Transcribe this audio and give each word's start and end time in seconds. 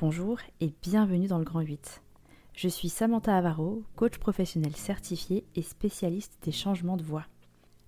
Bonjour 0.00 0.38
et 0.62 0.72
bienvenue 0.80 1.26
dans 1.26 1.36
le 1.36 1.44
Grand 1.44 1.60
8. 1.60 2.00
Je 2.54 2.68
suis 2.68 2.88
Samantha 2.88 3.36
Avaro, 3.36 3.82
coach 3.96 4.16
professionnel 4.16 4.74
certifié 4.74 5.44
et 5.56 5.60
spécialiste 5.60 6.38
des 6.42 6.52
changements 6.52 6.96
de 6.96 7.02
voix. 7.02 7.26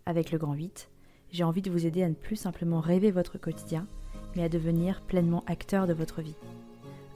Avec 0.05 0.31
le 0.31 0.37
Grand 0.37 0.53
8, 0.53 0.91
j'ai 1.31 1.43
envie 1.43 1.63
de 1.63 1.71
vous 1.71 1.87
aider 1.87 2.03
à 2.03 2.11
ne 2.11 2.15
plus 2.15 2.37
simplement 2.37 2.81
rêver 2.81 3.11
votre 3.13 3.39
quotidien, 3.39 3.87
mais 4.37 4.43
à 4.43 4.51
devenir 4.51 5.01
pleinement 5.01 5.43
acteur 5.47 5.87
de 5.87 5.95
votre 5.95 6.21
vie. 6.21 6.37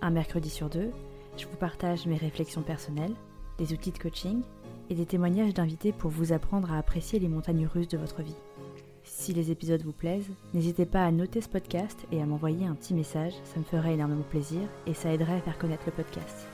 Un 0.00 0.08
mercredi 0.08 0.48
sur 0.48 0.70
deux, 0.70 0.90
je 1.36 1.44
vous 1.44 1.58
partage 1.58 2.06
mes 2.06 2.16
réflexions 2.16 2.62
personnelles, 2.62 3.14
des 3.58 3.74
outils 3.74 3.92
de 3.92 3.98
coaching 3.98 4.40
et 4.88 4.94
des 4.94 5.04
témoignages 5.04 5.52
d'invités 5.52 5.92
pour 5.92 6.10
vous 6.10 6.32
apprendre 6.32 6.72
à 6.72 6.78
apprécier 6.78 7.18
les 7.18 7.28
montagnes 7.28 7.66
russes 7.66 7.88
de 7.88 7.98
votre 7.98 8.22
vie. 8.22 8.36
Si 9.06 9.32
les 9.32 9.52
épisodes 9.52 9.82
vous 9.82 9.92
plaisent, 9.92 10.32
n'hésitez 10.52 10.84
pas 10.84 11.06
à 11.06 11.12
noter 11.12 11.40
ce 11.40 11.48
podcast 11.48 12.06
et 12.10 12.20
à 12.20 12.26
m'envoyer 12.26 12.66
un 12.66 12.74
petit 12.74 12.92
message, 12.92 13.32
ça 13.44 13.60
me 13.60 13.64
ferait 13.64 13.94
énormément 13.94 14.24
plaisir 14.24 14.60
et 14.86 14.94
ça 14.94 15.12
aiderait 15.12 15.36
à 15.36 15.40
faire 15.40 15.58
connaître 15.58 15.84
le 15.86 15.92
podcast. 15.92 16.46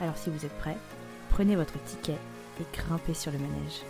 Alors 0.00 0.16
si 0.16 0.28
vous 0.28 0.44
êtes 0.44 0.58
prêts, 0.58 0.76
prenez 1.30 1.54
votre 1.54 1.80
ticket 1.84 2.18
et 2.60 2.64
grimpez 2.72 3.14
sur 3.14 3.30
le 3.30 3.38
manège. 3.38 3.82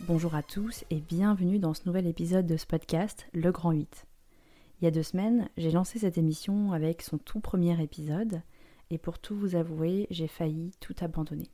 Bonjour 0.00 0.36
à 0.36 0.42
tous 0.42 0.84
et 0.90 1.00
bienvenue 1.00 1.58
dans 1.58 1.74
ce 1.74 1.82
nouvel 1.86 2.06
épisode 2.06 2.46
de 2.46 2.56
ce 2.56 2.66
podcast, 2.66 3.26
Le 3.32 3.50
Grand 3.50 3.72
8. 3.72 4.06
Il 4.80 4.84
y 4.84 4.88
a 4.88 4.92
deux 4.92 5.02
semaines, 5.02 5.48
j'ai 5.56 5.72
lancé 5.72 5.98
cette 5.98 6.18
émission 6.18 6.72
avec 6.72 7.02
son 7.02 7.18
tout 7.18 7.40
premier 7.40 7.82
épisode 7.82 8.40
et 8.90 8.98
pour 8.98 9.18
tout 9.18 9.34
vous 9.34 9.56
avouer, 9.56 10.06
j'ai 10.10 10.28
failli 10.28 10.72
tout 10.78 10.94
abandonner. 11.00 11.50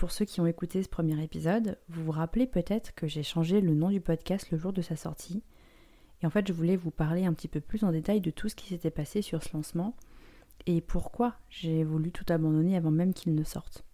Pour 0.00 0.12
ceux 0.12 0.24
qui 0.24 0.40
ont 0.40 0.46
écouté 0.46 0.82
ce 0.82 0.88
premier 0.88 1.22
épisode, 1.22 1.76
vous 1.90 2.02
vous 2.04 2.10
rappelez 2.10 2.46
peut-être 2.46 2.94
que 2.94 3.06
j'ai 3.06 3.22
changé 3.22 3.60
le 3.60 3.74
nom 3.74 3.90
du 3.90 4.00
podcast 4.00 4.50
le 4.50 4.56
jour 4.56 4.72
de 4.72 4.80
sa 4.80 4.96
sortie. 4.96 5.42
Et 6.22 6.26
en 6.26 6.30
fait, 6.30 6.48
je 6.48 6.54
voulais 6.54 6.76
vous 6.76 6.90
parler 6.90 7.26
un 7.26 7.34
petit 7.34 7.48
peu 7.48 7.60
plus 7.60 7.84
en 7.84 7.92
détail 7.92 8.22
de 8.22 8.30
tout 8.30 8.48
ce 8.48 8.54
qui 8.54 8.68
s'était 8.68 8.90
passé 8.90 9.20
sur 9.20 9.42
ce 9.42 9.52
lancement 9.52 9.94
et 10.64 10.80
pourquoi 10.80 11.34
j'ai 11.50 11.84
voulu 11.84 12.12
tout 12.12 12.24
abandonner 12.30 12.78
avant 12.78 12.90
même 12.90 13.12
qu'il 13.12 13.34
ne 13.34 13.44
sorte. 13.44 13.84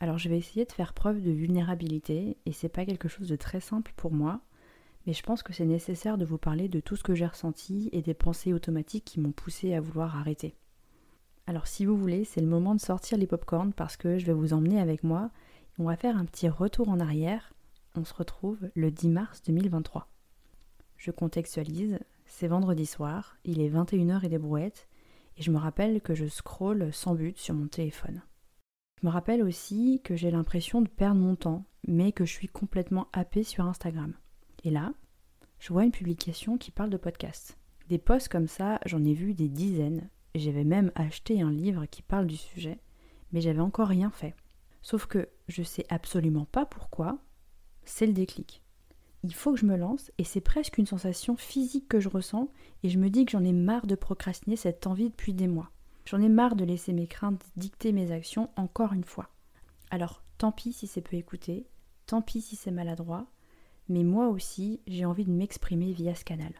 Alors, 0.00 0.18
je 0.18 0.28
vais 0.28 0.36
essayer 0.36 0.64
de 0.64 0.72
faire 0.72 0.92
preuve 0.92 1.22
de 1.22 1.30
vulnérabilité 1.30 2.38
et 2.44 2.50
c'est 2.52 2.68
pas 2.68 2.84
quelque 2.84 3.06
chose 3.06 3.28
de 3.28 3.36
très 3.36 3.60
simple 3.60 3.92
pour 3.96 4.10
moi, 4.10 4.40
mais 5.06 5.12
je 5.12 5.22
pense 5.22 5.44
que 5.44 5.52
c'est 5.52 5.64
nécessaire 5.64 6.18
de 6.18 6.24
vous 6.24 6.38
parler 6.38 6.68
de 6.68 6.80
tout 6.80 6.96
ce 6.96 7.04
que 7.04 7.14
j'ai 7.14 7.24
ressenti 7.24 7.88
et 7.92 8.02
des 8.02 8.14
pensées 8.14 8.52
automatiques 8.52 9.04
qui 9.04 9.20
m'ont 9.20 9.30
poussé 9.30 9.74
à 9.74 9.80
vouloir 9.80 10.16
arrêter. 10.16 10.56
Alors 11.48 11.68
si 11.68 11.84
vous 11.84 11.96
voulez, 11.96 12.24
c'est 12.24 12.40
le 12.40 12.46
moment 12.48 12.74
de 12.74 12.80
sortir 12.80 13.18
les 13.18 13.26
popcorns 13.26 13.72
parce 13.72 13.96
que 13.96 14.18
je 14.18 14.26
vais 14.26 14.32
vous 14.32 14.52
emmener 14.52 14.80
avec 14.80 15.04
moi. 15.04 15.30
On 15.78 15.84
va 15.84 15.96
faire 15.96 16.16
un 16.16 16.24
petit 16.24 16.48
retour 16.48 16.88
en 16.88 16.98
arrière. 16.98 17.54
On 17.94 18.04
se 18.04 18.14
retrouve 18.14 18.68
le 18.74 18.90
10 18.90 19.08
mars 19.08 19.42
2023. 19.42 20.08
Je 20.96 21.10
contextualise, 21.12 22.00
c'est 22.24 22.48
vendredi 22.48 22.84
soir, 22.84 23.36
il 23.44 23.60
est 23.60 23.68
21h 23.68 24.24
et 24.24 24.28
des 24.28 24.38
brouettes, 24.38 24.88
et 25.36 25.42
je 25.42 25.52
me 25.52 25.58
rappelle 25.58 26.00
que 26.00 26.14
je 26.14 26.26
scrolle 26.26 26.92
sans 26.92 27.14
but 27.14 27.38
sur 27.38 27.54
mon 27.54 27.68
téléphone. 27.68 28.22
Je 29.00 29.06
me 29.06 29.12
rappelle 29.12 29.42
aussi 29.42 30.00
que 30.02 30.16
j'ai 30.16 30.30
l'impression 30.30 30.80
de 30.80 30.88
perdre 30.88 31.20
mon 31.20 31.36
temps, 31.36 31.64
mais 31.86 32.12
que 32.12 32.24
je 32.24 32.32
suis 32.32 32.48
complètement 32.48 33.08
happée 33.12 33.44
sur 33.44 33.66
Instagram. 33.66 34.14
Et 34.64 34.70
là, 34.70 34.94
je 35.58 35.72
vois 35.72 35.84
une 35.84 35.92
publication 35.92 36.58
qui 36.58 36.70
parle 36.70 36.90
de 36.90 36.96
podcast. 36.96 37.56
Des 37.88 37.98
posts 37.98 38.28
comme 38.28 38.48
ça, 38.48 38.80
j'en 38.86 39.04
ai 39.04 39.12
vu 39.12 39.34
des 39.34 39.48
dizaines, 39.48 40.08
j'avais 40.38 40.64
même 40.64 40.92
acheté 40.94 41.40
un 41.40 41.50
livre 41.50 41.86
qui 41.86 42.02
parle 42.02 42.26
du 42.26 42.36
sujet, 42.36 42.78
mais 43.32 43.40
j'avais 43.40 43.60
encore 43.60 43.88
rien 43.88 44.10
fait. 44.10 44.34
Sauf 44.82 45.06
que 45.06 45.28
je 45.48 45.62
sais 45.62 45.86
absolument 45.88 46.44
pas 46.44 46.66
pourquoi, 46.66 47.18
c'est 47.84 48.06
le 48.06 48.12
déclic. 48.12 48.62
Il 49.22 49.34
faut 49.34 49.52
que 49.52 49.58
je 49.58 49.66
me 49.66 49.76
lance 49.76 50.12
et 50.18 50.24
c'est 50.24 50.40
presque 50.40 50.78
une 50.78 50.86
sensation 50.86 51.36
physique 51.36 51.88
que 51.88 52.00
je 52.00 52.08
ressens 52.08 52.50
et 52.82 52.88
je 52.88 52.98
me 52.98 53.10
dis 53.10 53.24
que 53.24 53.32
j'en 53.32 53.44
ai 53.44 53.52
marre 53.52 53.86
de 53.86 53.94
procrastiner 53.94 54.56
cette 54.56 54.86
envie 54.86 55.10
depuis 55.10 55.34
des 55.34 55.48
mois. 55.48 55.70
J'en 56.04 56.20
ai 56.20 56.28
marre 56.28 56.54
de 56.54 56.64
laisser 56.64 56.92
mes 56.92 57.08
craintes 57.08 57.44
dicter 57.56 57.92
mes 57.92 58.12
actions 58.12 58.50
encore 58.56 58.92
une 58.92 59.04
fois. 59.04 59.28
Alors 59.90 60.22
tant 60.38 60.52
pis 60.52 60.72
si 60.72 60.86
c'est 60.86 61.00
peu 61.00 61.16
écouté, 61.16 61.66
tant 62.06 62.22
pis 62.22 62.40
si 62.40 62.54
c'est 62.54 62.70
maladroit, 62.70 63.26
mais 63.88 64.04
moi 64.04 64.28
aussi 64.28 64.80
j'ai 64.86 65.04
envie 65.04 65.24
de 65.24 65.32
m'exprimer 65.32 65.92
via 65.92 66.14
ce 66.14 66.24
canal. 66.24 66.52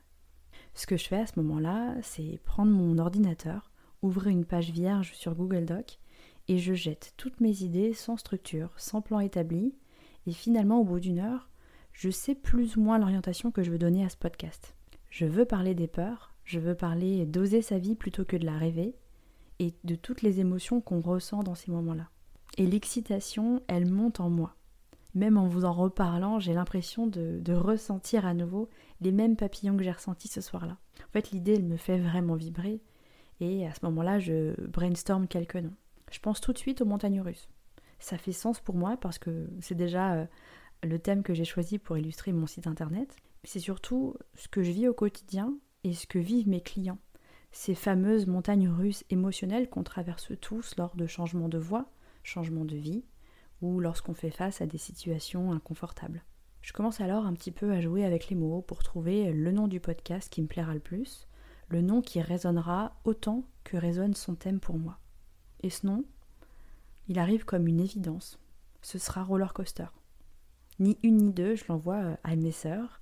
Ce 0.74 0.86
que 0.86 0.96
je 0.96 1.06
fais 1.06 1.20
à 1.20 1.26
ce 1.26 1.40
moment-là, 1.40 1.94
c'est 2.02 2.40
prendre 2.44 2.72
mon 2.72 2.98
ordinateur, 2.98 3.70
ouvrir 4.06 4.28
une 4.28 4.44
page 4.44 4.70
vierge 4.70 5.12
sur 5.14 5.34
Google 5.34 5.64
Doc 5.64 5.98
et 6.48 6.58
je 6.58 6.74
jette 6.74 7.14
toutes 7.16 7.40
mes 7.40 7.62
idées 7.62 7.92
sans 7.92 8.16
structure, 8.16 8.70
sans 8.76 9.02
plan 9.02 9.20
établi. 9.20 9.74
Et 10.26 10.32
finalement, 10.32 10.80
au 10.80 10.84
bout 10.84 11.00
d'une 11.00 11.18
heure, 11.18 11.48
je 11.92 12.10
sais 12.10 12.34
plus 12.34 12.76
ou 12.76 12.80
moins 12.80 12.98
l'orientation 12.98 13.50
que 13.50 13.62
je 13.62 13.70
veux 13.70 13.78
donner 13.78 14.04
à 14.04 14.08
ce 14.08 14.16
podcast. 14.16 14.74
Je 15.10 15.26
veux 15.26 15.44
parler 15.44 15.74
des 15.74 15.88
peurs, 15.88 16.34
je 16.44 16.58
veux 16.58 16.74
parler 16.74 17.26
d'oser 17.26 17.62
sa 17.62 17.78
vie 17.78 17.94
plutôt 17.94 18.24
que 18.24 18.36
de 18.36 18.46
la 18.46 18.58
rêver, 18.58 18.94
et 19.58 19.74
de 19.84 19.94
toutes 19.94 20.22
les 20.22 20.40
émotions 20.40 20.80
qu'on 20.80 21.00
ressent 21.00 21.42
dans 21.42 21.54
ces 21.54 21.70
moments-là. 21.70 22.10
Et 22.58 22.66
l'excitation, 22.66 23.62
elle 23.68 23.90
monte 23.90 24.20
en 24.20 24.28
moi 24.28 24.56
même 25.16 25.38
en 25.38 25.48
vous 25.48 25.64
en 25.64 25.72
reparlant, 25.72 26.38
j'ai 26.38 26.52
l'impression 26.52 27.06
de, 27.06 27.52
ressentir 27.52 28.26
à 28.26 28.34
nouveau 28.34 28.68
les 29.00 29.12
mêmes 29.12 29.34
papillons 29.34 29.76
que 29.76 29.82
j'ai 29.82 29.90
ressentis 29.90 30.28
ce 30.28 30.42
soir-là. 30.42 30.76
En 31.00 31.12
fait, 31.12 31.30
l'idée, 31.30 31.54
elle 31.54 31.64
me 31.64 31.78
fait 31.78 31.98
vraiment 31.98 32.34
vibrer. 32.34 32.82
Et 33.40 33.66
à 33.66 33.74
ce 33.74 33.84
moment-là, 33.84 34.18
je 34.18 34.58
brainstorm 34.66 35.28
quelques 35.28 35.56
noms. 35.56 35.74
Je 36.10 36.18
pense 36.20 36.40
tout 36.40 36.52
de 36.52 36.58
suite 36.58 36.80
aux 36.80 36.86
montagnes 36.86 37.20
russes. 37.20 37.48
Ça 37.98 38.18
fait 38.18 38.32
sens 38.32 38.60
pour 38.60 38.76
moi 38.76 38.96
parce 38.96 39.18
que 39.18 39.48
c'est 39.60 39.74
déjà 39.74 40.14
euh, 40.14 40.26
le 40.82 40.98
thème 40.98 41.22
que 41.22 41.34
j'ai 41.34 41.44
choisi 41.44 41.78
pour 41.78 41.98
illustrer 41.98 42.32
mon 42.32 42.46
site 42.46 42.66
internet. 42.66 43.16
C'est 43.44 43.60
surtout 43.60 44.14
ce 44.34 44.48
que 44.48 44.62
je 44.62 44.70
vis 44.70 44.88
au 44.88 44.94
quotidien 44.94 45.54
et 45.84 45.92
ce 45.92 46.06
que 46.06 46.18
vivent 46.18 46.48
mes 46.48 46.60
clients. 46.60 46.98
Ces 47.52 47.74
fameuses 47.74 48.26
montagnes 48.26 48.68
russes 48.68 49.04
émotionnelles 49.10 49.68
qu'on 49.68 49.82
traverse 49.82 50.32
tous 50.40 50.76
lors 50.76 50.94
de 50.96 51.06
changements 51.06 51.48
de 51.48 51.58
voie, 51.58 51.90
changements 52.22 52.64
de 52.64 52.76
vie, 52.76 53.04
ou 53.62 53.80
lorsqu'on 53.80 54.14
fait 54.14 54.30
face 54.30 54.60
à 54.60 54.66
des 54.66 54.78
situations 54.78 55.52
inconfortables. 55.52 56.22
Je 56.60 56.72
commence 56.72 57.00
alors 57.00 57.24
un 57.24 57.32
petit 57.32 57.52
peu 57.52 57.72
à 57.72 57.80
jouer 57.80 58.04
avec 58.04 58.28
les 58.28 58.36
mots 58.36 58.60
pour 58.60 58.82
trouver 58.82 59.32
le 59.32 59.52
nom 59.52 59.68
du 59.68 59.80
podcast 59.80 60.30
qui 60.30 60.42
me 60.42 60.48
plaira 60.48 60.74
le 60.74 60.80
plus, 60.80 61.28
le 61.68 61.82
nom 61.82 62.00
qui 62.00 62.20
résonnera 62.20 62.96
autant 63.04 63.44
que 63.64 63.76
résonne 63.76 64.14
son 64.14 64.34
thème 64.34 64.60
pour 64.60 64.78
moi. 64.78 64.98
Et 65.62 65.70
ce 65.70 65.86
nom, 65.86 66.04
il 67.08 67.18
arrive 67.18 67.44
comme 67.44 67.66
une 67.66 67.80
évidence. 67.80 68.38
Ce 68.82 68.98
sera 68.98 69.24
Roller 69.24 69.52
Coaster. 69.52 69.86
Ni 70.78 70.98
une 71.02 71.16
ni 71.16 71.32
deux, 71.32 71.56
je 71.56 71.64
l'envoie 71.68 72.18
à 72.22 72.36
mes 72.36 72.52
sœurs 72.52 73.00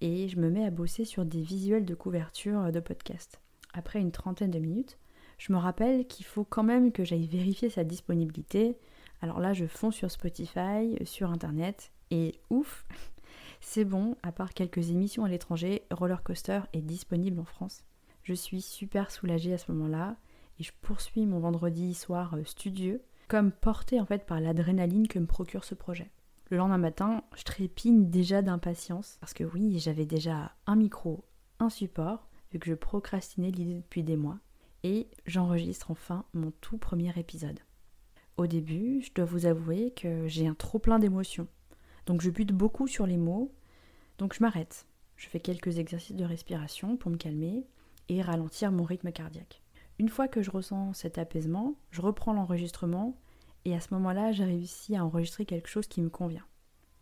et 0.00 0.28
je 0.28 0.38
me 0.38 0.50
mets 0.50 0.64
à 0.64 0.70
bosser 0.70 1.04
sur 1.04 1.24
des 1.24 1.40
visuels 1.40 1.84
de 1.84 1.94
couverture 1.94 2.70
de 2.70 2.80
podcast. 2.80 3.40
Après 3.72 4.00
une 4.00 4.12
trentaine 4.12 4.50
de 4.50 4.58
minutes, 4.58 4.98
je 5.38 5.52
me 5.52 5.58
rappelle 5.58 6.06
qu'il 6.06 6.26
faut 6.26 6.44
quand 6.44 6.62
même 6.62 6.92
que 6.92 7.04
j'aille 7.04 7.26
vérifier 7.26 7.70
sa 7.70 7.84
disponibilité, 7.84 8.76
alors 9.22 9.40
là, 9.40 9.54
je 9.54 9.66
fonds 9.66 9.90
sur 9.90 10.10
Spotify, 10.10 10.96
sur 11.04 11.30
Internet, 11.30 11.92
et 12.10 12.38
ouf, 12.50 12.86
c'est 13.60 13.84
bon, 13.84 14.16
à 14.22 14.32
part 14.32 14.52
quelques 14.52 14.90
émissions 14.90 15.24
à 15.24 15.28
l'étranger, 15.28 15.86
Roller 15.90 16.22
Coaster 16.22 16.60
est 16.72 16.82
disponible 16.82 17.40
en 17.40 17.44
France. 17.44 17.84
Je 18.24 18.32
suis 18.32 18.62
super 18.62 19.10
soulagée 19.10 19.52
à 19.52 19.58
ce 19.58 19.70
moment-là, 19.70 20.16
et 20.58 20.62
je 20.62 20.72
poursuis 20.80 21.26
mon 21.26 21.40
vendredi 21.40 21.92
soir 21.92 22.34
euh, 22.34 22.44
studieux, 22.44 23.02
comme 23.28 23.52
portée 23.52 24.00
en 24.00 24.06
fait 24.06 24.24
par 24.24 24.40
l'adrénaline 24.40 25.08
que 25.08 25.18
me 25.18 25.26
procure 25.26 25.64
ce 25.64 25.74
projet. 25.74 26.10
Le 26.50 26.56
lendemain 26.56 26.78
matin, 26.78 27.22
je 27.36 27.44
trépigne 27.44 28.08
déjà 28.08 28.40
d'impatience, 28.40 29.18
parce 29.20 29.34
que 29.34 29.44
oui, 29.44 29.78
j'avais 29.78 30.06
déjà 30.06 30.52
un 30.66 30.76
micro, 30.76 31.24
un 31.58 31.68
support, 31.68 32.28
vu 32.50 32.58
que 32.58 32.66
je 32.66 32.74
procrastinais 32.74 33.50
l'idée 33.50 33.74
depuis 33.74 34.02
des 34.02 34.16
mois, 34.16 34.38
et 34.84 35.08
j'enregistre 35.26 35.90
enfin 35.90 36.24
mon 36.32 36.50
tout 36.62 36.78
premier 36.78 37.12
épisode. 37.18 37.60
Au 38.38 38.46
début, 38.46 39.02
je 39.02 39.12
dois 39.12 39.26
vous 39.26 39.44
avouer 39.44 39.92
que 39.92 40.26
j'ai 40.28 40.46
un 40.46 40.54
trop 40.54 40.78
plein 40.78 40.98
d'émotions. 40.98 41.46
Donc 42.06 42.22
je 42.22 42.30
bute 42.30 42.52
beaucoup 42.52 42.86
sur 42.86 43.06
les 43.06 43.16
mots. 43.16 43.54
Donc 44.18 44.34
je 44.34 44.42
m'arrête. 44.42 44.86
Je 45.16 45.28
fais 45.28 45.40
quelques 45.40 45.78
exercices 45.78 46.16
de 46.16 46.24
respiration 46.24 46.96
pour 46.96 47.10
me 47.10 47.16
calmer 47.16 47.64
et 48.08 48.22
ralentir 48.22 48.72
mon 48.72 48.84
rythme 48.84 49.12
cardiaque. 49.12 49.62
Une 49.98 50.08
fois 50.08 50.28
que 50.28 50.42
je 50.42 50.50
ressens 50.50 50.92
cet 50.94 51.18
apaisement, 51.18 51.74
je 51.90 52.00
reprends 52.00 52.32
l'enregistrement 52.32 53.16
et 53.64 53.74
à 53.74 53.80
ce 53.80 53.94
moment-là, 53.94 54.32
j'ai 54.32 54.44
réussi 54.44 54.96
à 54.96 55.04
enregistrer 55.04 55.46
quelque 55.46 55.68
chose 55.68 55.86
qui 55.86 56.02
me 56.02 56.10
convient. 56.10 56.44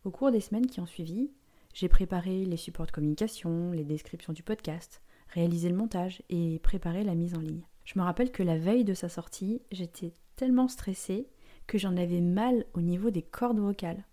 Au 0.04 0.10
cours 0.10 0.31
des 0.31 0.40
semaines 0.40 0.66
qui 0.66 0.81
ont 0.81 0.87
suivi, 0.87 1.31
j'ai 1.75 1.88
préparé 1.88 2.44
les 2.44 2.56
supports 2.56 2.87
de 2.87 2.93
communication, 2.93 3.72
les 3.72 3.84
descriptions 3.84 4.32
du 4.32 4.43
podcast, 4.43 5.02
réalisé 5.28 5.69
le 5.69 5.76
montage 5.76 6.22
et 6.28 6.58
préparé 6.60 7.02
la 7.02 7.14
mise 7.14 7.34
en 7.34 7.40
ligne. 7.40 7.66
Je 7.84 7.99
me 7.99 8.04
rappelle 8.04 8.31
que 8.31 8.43
la 8.43 8.58
veille 8.58 8.84
de 8.84 8.94
sa 8.94 9.08
sortie, 9.08 9.62
j'étais 9.72 10.12
tellement 10.37 10.69
stressée 10.69 11.28
que 11.66 11.78
j'en 11.78 11.96
avais 11.96 12.20
mal 12.20 12.66
au 12.75 12.81
niveau 12.81 13.10
des 13.10 13.22
cordes 13.22 13.58
vocales. 13.58 14.04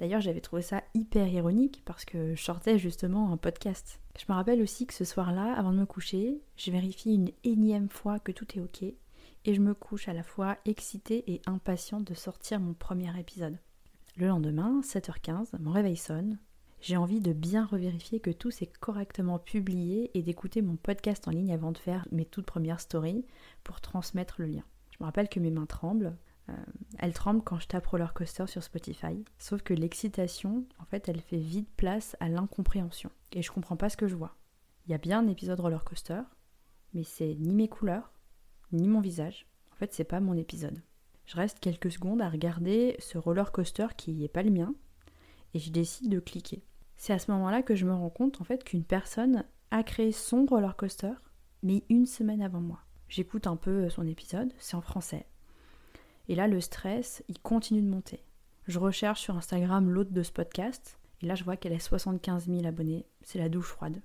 D'ailleurs, 0.00 0.22
j'avais 0.22 0.40
trouvé 0.40 0.62
ça 0.62 0.82
hyper 0.94 1.28
ironique 1.28 1.82
parce 1.84 2.06
que 2.06 2.34
je 2.34 2.42
sortais 2.42 2.78
justement 2.78 3.32
un 3.32 3.36
podcast. 3.36 4.00
Je 4.18 4.24
me 4.30 4.34
rappelle 4.34 4.62
aussi 4.62 4.86
que 4.86 4.94
ce 4.94 5.04
soir-là, 5.04 5.52
avant 5.52 5.72
de 5.72 5.78
me 5.78 5.84
coucher, 5.84 6.40
je 6.56 6.70
vérifie 6.70 7.14
une 7.14 7.30
énième 7.44 7.90
fois 7.90 8.18
que 8.18 8.32
tout 8.32 8.46
est 8.56 8.62
ok 8.62 8.82
et 8.82 9.54
je 9.54 9.60
me 9.60 9.74
couche 9.74 10.08
à 10.08 10.14
la 10.14 10.22
fois 10.22 10.56
excitée 10.64 11.30
et 11.30 11.42
impatiente 11.46 12.04
de 12.04 12.14
sortir 12.14 12.60
mon 12.60 12.72
premier 12.72 13.18
épisode. 13.18 13.58
Le 14.16 14.26
lendemain, 14.26 14.80
7h15, 14.82 15.58
mon 15.60 15.70
réveil 15.70 15.96
sonne. 15.96 16.38
j'ai 16.80 16.96
envie 16.96 17.20
de 17.20 17.34
bien 17.34 17.66
revérifier 17.66 18.20
que 18.20 18.30
tout 18.30 18.50
s'est 18.50 18.72
correctement 18.80 19.38
publié 19.38 20.10
et 20.14 20.22
d'écouter 20.22 20.62
mon 20.62 20.76
podcast 20.76 21.28
en 21.28 21.30
ligne 21.30 21.52
avant 21.52 21.72
de 21.72 21.78
faire 21.78 22.06
mes 22.10 22.24
toutes 22.24 22.46
premières 22.46 22.80
stories 22.80 23.26
pour 23.64 23.82
transmettre 23.82 24.36
le 24.38 24.46
lien. 24.46 24.64
Je 24.92 24.96
me 25.00 25.04
rappelle 25.04 25.28
que 25.28 25.40
mes 25.40 25.50
mains 25.50 25.66
tremblent. 25.66 26.16
Euh, 26.50 26.54
elles 26.98 27.14
tremblent 27.14 27.42
quand 27.42 27.58
je 27.58 27.68
tape 27.68 27.86
roller 27.86 28.12
coaster 28.12 28.46
sur 28.46 28.62
Spotify. 28.62 29.24
Sauf 29.38 29.62
que 29.62 29.74
l'excitation, 29.74 30.66
en 30.78 30.84
fait, 30.84 31.08
elle 31.08 31.20
fait 31.20 31.38
vite 31.38 31.70
place 31.76 32.16
à 32.20 32.28
l'incompréhension. 32.28 33.10
Et 33.32 33.42
je 33.42 33.52
comprends 33.52 33.76
pas 33.76 33.88
ce 33.88 33.96
que 33.96 34.08
je 34.08 34.16
vois. 34.16 34.36
Il 34.86 34.92
y 34.92 34.94
a 34.94 34.98
bien 34.98 35.20
un 35.20 35.28
épisode 35.28 35.60
roller 35.60 35.84
coaster, 35.84 36.22
mais 36.94 37.04
c'est 37.04 37.36
ni 37.36 37.54
mes 37.54 37.68
couleurs, 37.68 38.12
ni 38.72 38.88
mon 38.88 39.00
visage. 39.00 39.46
En 39.72 39.76
fait, 39.76 39.92
c'est 39.92 40.04
pas 40.04 40.20
mon 40.20 40.34
épisode. 40.34 40.82
Je 41.26 41.36
reste 41.36 41.60
quelques 41.60 41.92
secondes 41.92 42.22
à 42.22 42.28
regarder 42.28 42.96
ce 42.98 43.16
roller 43.16 43.52
coaster 43.52 43.86
qui 43.96 44.12
n'est 44.14 44.28
pas 44.28 44.42
le 44.42 44.50
mien, 44.50 44.74
et 45.54 45.58
je 45.58 45.70
décide 45.70 46.08
de 46.08 46.20
cliquer. 46.20 46.64
C'est 46.96 47.12
à 47.12 47.18
ce 47.18 47.30
moment-là 47.30 47.62
que 47.62 47.74
je 47.74 47.86
me 47.86 47.94
rends 47.94 48.10
compte 48.10 48.40
en 48.40 48.44
fait 48.44 48.64
qu'une 48.64 48.84
personne 48.84 49.44
a 49.70 49.82
créé 49.82 50.12
son 50.12 50.44
roller 50.44 50.76
coaster, 50.76 51.12
mais 51.62 51.84
une 51.88 52.06
semaine 52.06 52.42
avant 52.42 52.60
moi. 52.60 52.80
J'écoute 53.08 53.46
un 53.46 53.56
peu 53.56 53.88
son 53.90 54.06
épisode, 54.06 54.52
c'est 54.58 54.76
en 54.76 54.80
français. 54.80 55.26
Et 56.30 56.36
là, 56.36 56.46
le 56.46 56.60
stress, 56.60 57.24
il 57.26 57.40
continue 57.40 57.82
de 57.82 57.88
monter. 57.88 58.22
Je 58.68 58.78
recherche 58.78 59.20
sur 59.20 59.36
Instagram 59.36 59.90
l'hôte 59.90 60.12
de 60.12 60.22
ce 60.22 60.30
podcast, 60.30 60.96
et 61.22 61.26
là, 61.26 61.34
je 61.34 61.42
vois 61.42 61.56
qu'elle 61.56 61.72
a 61.72 61.80
75 61.80 62.46
000 62.46 62.66
abonnés. 62.66 63.04
C'est 63.22 63.40
la 63.40 63.48
douche 63.48 63.66
froide. 63.66 64.00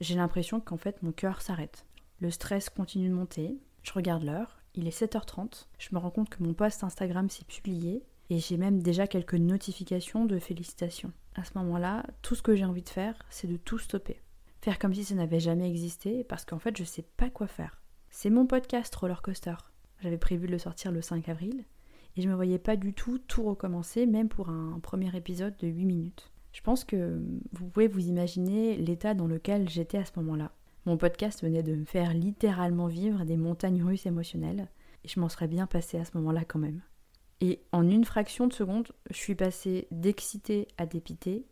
J'ai 0.00 0.16
l'impression 0.16 0.58
qu'en 0.58 0.76
fait, 0.76 1.00
mon 1.04 1.12
cœur 1.12 1.40
s'arrête. 1.40 1.86
Le 2.18 2.32
stress 2.32 2.68
continue 2.68 3.08
de 3.08 3.14
monter. 3.14 3.60
Je 3.84 3.92
regarde 3.92 4.24
l'heure. 4.24 4.58
Il 4.74 4.88
est 4.88 5.02
7h30. 5.02 5.68
Je 5.78 5.90
me 5.92 6.00
rends 6.00 6.10
compte 6.10 6.30
que 6.30 6.42
mon 6.42 6.52
post 6.52 6.82
Instagram 6.82 7.30
s'est 7.30 7.44
publié 7.44 8.02
et 8.28 8.40
j'ai 8.40 8.56
même 8.56 8.82
déjà 8.82 9.06
quelques 9.06 9.34
notifications 9.34 10.24
de 10.24 10.40
félicitations. 10.40 11.12
À 11.36 11.44
ce 11.44 11.56
moment-là, 11.58 12.04
tout 12.22 12.34
ce 12.34 12.42
que 12.42 12.56
j'ai 12.56 12.64
envie 12.64 12.82
de 12.82 12.88
faire, 12.88 13.22
c'est 13.30 13.46
de 13.46 13.56
tout 13.56 13.78
stopper. 13.78 14.20
Faire 14.62 14.80
comme 14.80 14.94
si 14.94 15.04
ça 15.04 15.14
n'avait 15.14 15.38
jamais 15.38 15.70
existé, 15.70 16.24
parce 16.24 16.44
qu'en 16.44 16.58
fait, 16.58 16.76
je 16.76 16.82
sais 16.82 17.06
pas 17.16 17.30
quoi 17.30 17.46
faire. 17.46 17.80
C'est 18.10 18.30
mon 18.30 18.48
podcast 18.48 18.92
Roller 18.96 19.22
Coaster. 19.22 19.54
J'avais 20.00 20.18
prévu 20.18 20.46
de 20.46 20.52
le 20.52 20.58
sortir 20.58 20.92
le 20.92 21.02
5 21.02 21.28
avril, 21.28 21.64
et 22.16 22.22
je 22.22 22.28
me 22.28 22.34
voyais 22.34 22.58
pas 22.58 22.76
du 22.76 22.92
tout 22.92 23.18
tout 23.18 23.42
recommencer, 23.42 24.06
même 24.06 24.28
pour 24.28 24.48
un 24.48 24.78
premier 24.80 25.14
épisode 25.16 25.56
de 25.58 25.68
8 25.68 25.84
minutes. 25.84 26.30
Je 26.52 26.60
pense 26.62 26.84
que 26.84 27.20
vous 27.52 27.68
pouvez 27.68 27.88
vous 27.88 28.08
imaginer 28.08 28.76
l'état 28.76 29.14
dans 29.14 29.26
lequel 29.26 29.68
j'étais 29.68 29.98
à 29.98 30.04
ce 30.04 30.12
moment-là. 30.16 30.52
Mon 30.86 30.96
podcast 30.96 31.42
venait 31.42 31.62
de 31.62 31.74
me 31.74 31.84
faire 31.84 32.14
littéralement 32.14 32.86
vivre 32.86 33.24
des 33.24 33.36
montagnes 33.36 33.82
russes 33.82 34.06
émotionnelles, 34.06 34.68
et 35.04 35.08
je 35.08 35.20
m'en 35.20 35.28
serais 35.28 35.48
bien 35.48 35.66
passé 35.66 35.98
à 35.98 36.04
ce 36.04 36.16
moment-là 36.16 36.44
quand 36.44 36.58
même. 36.58 36.80
Et 37.40 37.62
en 37.72 37.88
une 37.88 38.04
fraction 38.04 38.46
de 38.46 38.52
seconde, 38.52 38.88
je 39.10 39.16
suis 39.16 39.34
passée 39.34 39.86
d'excité 39.90 40.66
à 40.76 40.86
dépité 40.86 41.46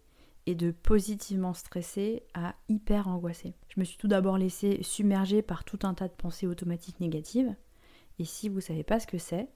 et 0.47 0.55
de 0.55 0.71
positivement 0.71 1.55
stressée 1.55 2.23
à 2.35 2.55
hyper 2.69 3.09
angoissée. 3.09 3.55
Je 3.69 3.79
me 3.81 3.85
suis 3.85 3.99
tout 3.99 4.09
d'abord 4.09 4.39
laissée 4.39 4.79
submerger 4.83 5.43
par 5.43 5.65
tout 5.65 5.79
un 5.83 5.95
tas 5.95 6.09
de 6.09 6.15
pensées 6.15 6.47
automatiques 6.47 7.01
négatives. 7.01 7.55
Et 8.19 8.25
si 8.25 8.49
vous 8.49 8.61
savez 8.61 8.85
pas 8.85 9.01
ce 9.01 9.07
que 9.07 9.19
c'est, 9.19 9.49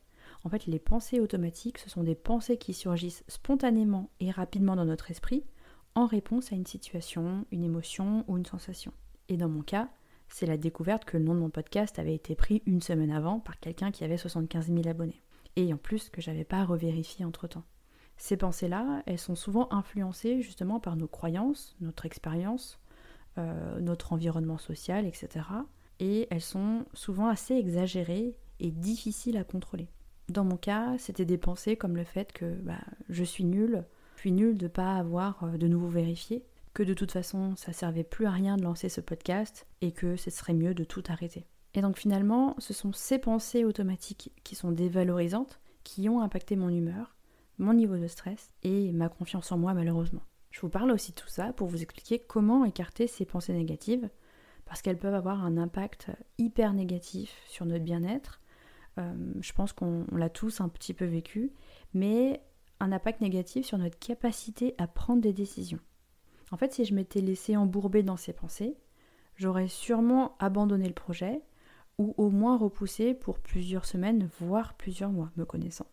en 0.44 0.48
fait, 0.48 0.66
les 0.66 0.78
pensées 0.78 1.20
automatiques, 1.20 1.78
ce 1.78 1.90
sont 1.90 2.02
des 2.02 2.14
pensées 2.14 2.56
qui 2.56 2.72
surgissent 2.72 3.24
spontanément 3.28 4.10
et 4.20 4.30
rapidement 4.30 4.76
dans 4.76 4.84
notre 4.84 5.10
esprit 5.10 5.44
en 5.94 6.06
réponse 6.06 6.52
à 6.52 6.56
une 6.56 6.66
situation, 6.66 7.44
une 7.50 7.64
émotion 7.64 8.24
ou 8.28 8.36
une 8.36 8.46
sensation. 8.46 8.92
Et 9.28 9.36
dans 9.36 9.48
mon 9.48 9.62
cas, 9.62 9.88
c'est 10.28 10.46
la 10.46 10.56
découverte 10.56 11.04
que 11.04 11.16
le 11.16 11.24
nom 11.24 11.34
de 11.34 11.40
mon 11.40 11.50
podcast 11.50 11.98
avait 11.98 12.14
été 12.14 12.34
pris 12.34 12.62
une 12.66 12.80
semaine 12.80 13.10
avant 13.10 13.40
par 13.40 13.58
quelqu'un 13.58 13.90
qui 13.90 14.04
avait 14.04 14.16
75 14.16 14.68
000 14.68 14.86
abonnés 14.86 15.22
et 15.56 15.72
en 15.72 15.76
plus 15.76 16.08
que 16.08 16.20
j'avais 16.20 16.44
pas 16.44 16.64
revérifié 16.64 17.24
entre 17.24 17.48
temps. 17.48 17.64
Ces 18.16 18.36
pensées-là, 18.36 19.02
elles 19.06 19.18
sont 19.18 19.34
souvent 19.34 19.68
influencées 19.72 20.42
justement 20.42 20.78
par 20.78 20.96
nos 20.96 21.08
croyances, 21.08 21.74
notre 21.80 22.06
expérience, 22.06 22.78
euh, 23.38 23.80
notre 23.80 24.12
environnement 24.12 24.58
social, 24.58 25.06
etc. 25.06 25.46
Et 25.98 26.28
elles 26.30 26.40
sont 26.40 26.84
souvent 26.92 27.28
assez 27.28 27.54
exagérées 27.54 28.36
et 28.60 28.70
difficiles 28.70 29.36
à 29.36 29.44
contrôler. 29.44 29.88
Dans 30.28 30.44
mon 30.44 30.56
cas, 30.56 30.96
c'était 30.98 31.24
des 31.24 31.38
pensées 31.38 31.76
comme 31.76 31.96
le 31.96 32.04
fait 32.04 32.32
que 32.32 32.54
bah, 32.62 32.80
je 33.08 33.24
suis 33.24 33.44
nulle, 33.44 33.84
je 34.16 34.20
suis 34.20 34.32
nulle 34.32 34.56
de 34.56 34.64
ne 34.64 34.70
pas 34.70 34.94
avoir 34.94 35.42
euh, 35.44 35.56
de 35.56 35.66
nouveau 35.66 35.88
vérifié, 35.88 36.44
que 36.72 36.82
de 36.82 36.94
toute 36.94 37.10
façon 37.10 37.56
ça 37.56 37.72
servait 37.72 38.04
plus 38.04 38.26
à 38.26 38.30
rien 38.30 38.56
de 38.56 38.62
lancer 38.62 38.88
ce 38.88 39.00
podcast 39.00 39.66
et 39.80 39.92
que 39.92 40.16
ce 40.16 40.30
serait 40.30 40.54
mieux 40.54 40.74
de 40.74 40.84
tout 40.84 41.02
arrêter. 41.08 41.46
Et 41.74 41.82
donc 41.82 41.98
finalement, 41.98 42.54
ce 42.58 42.72
sont 42.72 42.92
ces 42.92 43.18
pensées 43.18 43.64
automatiques 43.64 44.32
qui 44.44 44.54
sont 44.54 44.72
dévalorisantes 44.72 45.60
qui 45.84 46.08
ont 46.08 46.20
impacté 46.20 46.56
mon 46.56 46.68
humeur, 46.68 47.16
mon 47.58 47.74
niveau 47.74 47.96
de 47.96 48.06
stress 48.06 48.52
et 48.62 48.92
ma 48.92 49.08
confiance 49.08 49.52
en 49.52 49.58
moi 49.58 49.74
malheureusement. 49.74 50.22
Je 50.50 50.60
vous 50.60 50.68
parle 50.68 50.90
aussi 50.90 51.12
de 51.12 51.16
tout 51.16 51.28
ça 51.28 51.52
pour 51.52 51.68
vous 51.68 51.82
expliquer 51.82 52.18
comment 52.18 52.64
écarter 52.64 53.06
ces 53.06 53.24
pensées 53.24 53.52
négatives, 53.52 54.08
parce 54.64 54.82
qu'elles 54.82 54.98
peuvent 54.98 55.14
avoir 55.14 55.44
un 55.44 55.56
impact 55.56 56.10
hyper 56.38 56.72
négatif 56.72 57.32
sur 57.46 57.66
notre 57.66 57.84
bien-être. 57.84 58.40
Euh, 58.98 59.14
je 59.40 59.52
pense 59.52 59.72
qu'on 59.72 60.04
l'a 60.12 60.30
tous 60.30 60.60
un 60.60 60.68
petit 60.68 60.94
peu 60.94 61.04
vécu, 61.04 61.52
mais 61.94 62.42
un 62.80 62.92
impact 62.92 63.20
négatif 63.20 63.66
sur 63.66 63.78
notre 63.78 63.98
capacité 63.98 64.74
à 64.78 64.86
prendre 64.86 65.20
des 65.20 65.32
décisions. 65.32 65.80
En 66.50 66.56
fait, 66.56 66.72
si 66.72 66.84
je 66.84 66.94
m'étais 66.94 67.20
laissé 67.20 67.56
embourber 67.56 68.02
dans 68.02 68.16
ces 68.16 68.32
pensées, 68.32 68.76
j'aurais 69.36 69.68
sûrement 69.68 70.36
abandonné 70.38 70.88
le 70.88 70.94
projet, 70.94 71.42
ou 71.98 72.14
au 72.16 72.30
moins 72.30 72.56
repoussé 72.56 73.14
pour 73.14 73.38
plusieurs 73.38 73.84
semaines, 73.84 74.28
voire 74.40 74.74
plusieurs 74.74 75.10
mois, 75.10 75.30
me 75.36 75.44
connaissant. 75.44 75.86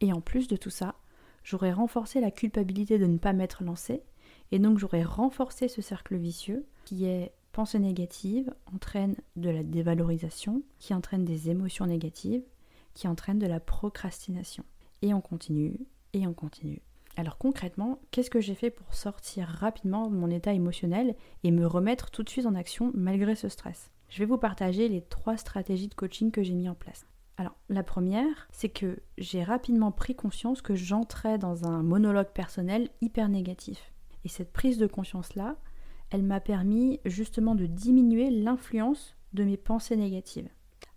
Et 0.00 0.12
en 0.12 0.20
plus 0.20 0.48
de 0.48 0.56
tout 0.56 0.70
ça, 0.70 0.96
j'aurais 1.42 1.72
renforcé 1.72 2.20
la 2.20 2.30
culpabilité 2.30 2.98
de 2.98 3.06
ne 3.06 3.18
pas 3.18 3.34
m'être 3.34 3.62
lancé, 3.62 4.02
et 4.50 4.58
donc 4.58 4.78
j'aurais 4.78 5.02
renforcé 5.02 5.68
ce 5.68 5.82
cercle 5.82 6.16
vicieux 6.16 6.66
qui 6.84 7.04
est 7.04 7.32
pensée 7.54 7.78
négative, 7.78 8.52
entraîne 8.74 9.14
de 9.36 9.48
la 9.48 9.62
dévalorisation, 9.62 10.62
qui 10.78 10.92
entraîne 10.92 11.24
des 11.24 11.48
émotions 11.48 11.86
négatives, 11.86 12.42
qui 12.94 13.08
entraîne 13.08 13.38
de 13.38 13.46
la 13.46 13.60
procrastination. 13.60 14.64
Et 15.02 15.14
on 15.14 15.20
continue, 15.20 15.78
et 16.12 16.26
on 16.26 16.34
continue. 16.34 16.82
Alors 17.16 17.38
concrètement, 17.38 18.00
qu'est-ce 18.10 18.28
que 18.28 18.40
j'ai 18.40 18.56
fait 18.56 18.70
pour 18.70 18.92
sortir 18.92 19.46
rapidement 19.46 20.10
de 20.10 20.16
mon 20.16 20.30
état 20.30 20.52
émotionnel 20.52 21.14
et 21.44 21.52
me 21.52 21.64
remettre 21.64 22.10
tout 22.10 22.24
de 22.24 22.28
suite 22.28 22.46
en 22.46 22.56
action 22.56 22.90
malgré 22.92 23.36
ce 23.36 23.48
stress? 23.48 23.92
Je 24.08 24.18
vais 24.18 24.26
vous 24.26 24.36
partager 24.36 24.88
les 24.88 25.00
trois 25.00 25.36
stratégies 25.36 25.88
de 25.88 25.94
coaching 25.94 26.32
que 26.32 26.42
j'ai 26.42 26.54
mis 26.54 26.68
en 26.68 26.74
place. 26.74 27.06
Alors, 27.36 27.56
la 27.68 27.84
première, 27.84 28.48
c'est 28.50 28.68
que 28.68 28.98
j'ai 29.16 29.44
rapidement 29.44 29.92
pris 29.92 30.16
conscience 30.16 30.60
que 30.60 30.74
j'entrais 30.74 31.38
dans 31.38 31.66
un 31.66 31.82
monologue 31.82 32.32
personnel 32.32 32.90
hyper 33.00 33.28
négatif. 33.28 33.92
Et 34.24 34.28
cette 34.28 34.52
prise 34.52 34.78
de 34.78 34.86
conscience-là, 34.86 35.56
elle 36.14 36.22
m'a 36.22 36.38
permis 36.38 37.00
justement 37.04 37.56
de 37.56 37.66
diminuer 37.66 38.30
l'influence 38.30 39.16
de 39.32 39.42
mes 39.42 39.56
pensées 39.56 39.96
négatives. 39.96 40.48